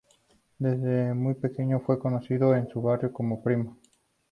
Desde 0.57 1.13
muy 1.13 1.35
pequeño 1.35 1.79
fue 1.81 1.99
conocido 1.99 2.55
en 2.55 2.67
su 2.69 2.81
barrio 2.81 3.13
como 3.13 3.43
"primo". 3.43 3.77